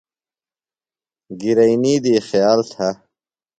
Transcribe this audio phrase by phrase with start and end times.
[1.39, 2.89] گِرئینی دی خیال تھہ۔